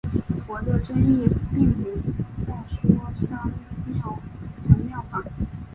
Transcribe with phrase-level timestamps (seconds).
[0.47, 1.91] 佛的真意并不
[2.43, 2.89] 再说
[3.21, 3.37] 三
[4.63, 5.23] 乘妙法。